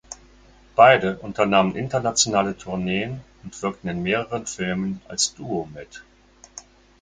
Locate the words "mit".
5.75-6.01